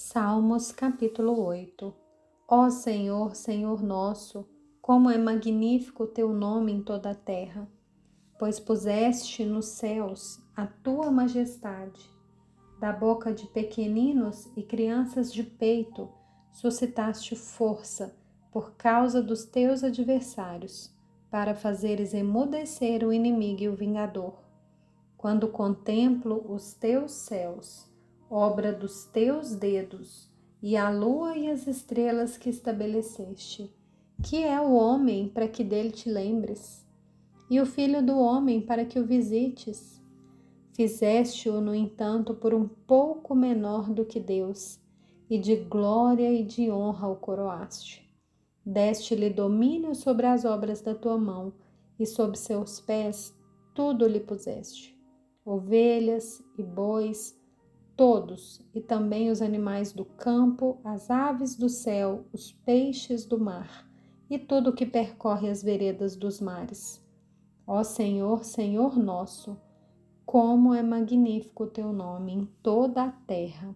Salmos 0.00 0.70
capítulo 0.70 1.44
8 1.44 1.92
Ó 2.46 2.70
Senhor, 2.70 3.34
Senhor 3.34 3.82
nosso, 3.82 4.48
como 4.80 5.10
é 5.10 5.18
magnífico 5.18 6.04
o 6.04 6.06
teu 6.06 6.32
nome 6.32 6.70
em 6.70 6.80
toda 6.80 7.10
a 7.10 7.14
terra, 7.16 7.68
pois 8.38 8.60
puseste 8.60 9.44
nos 9.44 9.66
céus 9.66 10.40
a 10.54 10.68
tua 10.68 11.10
majestade. 11.10 12.08
Da 12.78 12.92
boca 12.92 13.32
de 13.32 13.48
pequeninos 13.48 14.48
e 14.56 14.62
crianças 14.62 15.32
de 15.32 15.42
peito 15.42 16.08
suscitaste 16.52 17.34
força 17.34 18.16
por 18.52 18.76
causa 18.76 19.20
dos 19.20 19.46
teus 19.46 19.82
adversários, 19.82 20.94
para 21.28 21.56
fazeres 21.56 22.14
emudecer 22.14 23.04
o 23.04 23.12
inimigo 23.12 23.62
e 23.62 23.68
o 23.68 23.74
vingador. 23.74 24.38
Quando 25.16 25.48
contemplo 25.48 26.46
os 26.48 26.72
teus 26.72 27.10
céus, 27.10 27.87
obra 28.30 28.72
dos 28.72 29.04
teus 29.06 29.54
dedos, 29.54 30.30
e 30.62 30.76
a 30.76 30.90
lua 30.90 31.36
e 31.36 31.50
as 31.50 31.66
estrelas 31.66 32.36
que 32.36 32.50
estabeleceste. 32.50 33.72
Que 34.22 34.42
é 34.42 34.60
o 34.60 34.72
homem 34.72 35.28
para 35.28 35.48
que 35.48 35.62
dele 35.62 35.90
te 35.90 36.10
lembres? 36.10 36.84
E 37.50 37.60
o 37.60 37.66
filho 37.66 38.04
do 38.04 38.18
homem 38.18 38.60
para 38.60 38.84
que 38.84 38.98
o 38.98 39.06
visites? 39.06 40.02
Fizeste-o, 40.74 41.60
no 41.60 41.74
entanto, 41.74 42.34
por 42.34 42.52
um 42.52 42.68
pouco 42.68 43.34
menor 43.34 43.90
do 43.90 44.04
que 44.04 44.20
Deus, 44.20 44.78
e 45.30 45.38
de 45.38 45.56
glória 45.56 46.32
e 46.32 46.44
de 46.44 46.70
honra 46.70 47.08
o 47.08 47.16
coroaste. 47.16 48.08
Deste-lhe 48.64 49.30
domínio 49.30 49.94
sobre 49.94 50.26
as 50.26 50.44
obras 50.44 50.82
da 50.82 50.94
tua 50.94 51.16
mão, 51.16 51.52
e 51.98 52.06
sob 52.06 52.36
seus 52.38 52.80
pés 52.80 53.34
tudo 53.74 54.06
lhe 54.06 54.20
puseste: 54.20 54.96
ovelhas 55.44 56.42
e 56.56 56.62
bois, 56.62 57.38
todos, 57.98 58.60
e 58.72 58.80
também 58.80 59.28
os 59.28 59.42
animais 59.42 59.92
do 59.92 60.04
campo, 60.04 60.78
as 60.84 61.10
aves 61.10 61.56
do 61.56 61.68
céu, 61.68 62.24
os 62.32 62.52
peixes 62.52 63.26
do 63.26 63.40
mar, 63.40 63.90
e 64.30 64.38
tudo 64.38 64.70
o 64.70 64.72
que 64.72 64.86
percorre 64.86 65.50
as 65.50 65.64
veredas 65.64 66.14
dos 66.14 66.40
mares. 66.40 67.04
Ó 67.66 67.82
Senhor, 67.82 68.44
Senhor 68.44 68.96
nosso, 68.96 69.60
como 70.24 70.72
é 70.72 70.80
magnífico 70.80 71.64
o 71.64 71.70
teu 71.70 71.92
nome 71.92 72.34
em 72.34 72.44
toda 72.62 73.02
a 73.02 73.10
terra. 73.10 73.74